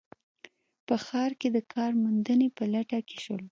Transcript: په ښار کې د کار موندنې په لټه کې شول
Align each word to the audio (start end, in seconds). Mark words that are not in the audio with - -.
په 0.87 0.95
ښار 1.05 1.31
کې 1.39 1.47
د 1.55 1.57
کار 1.73 1.91
موندنې 2.01 2.47
په 2.57 2.63
لټه 2.73 2.99
کې 3.07 3.17
شول 3.23 3.43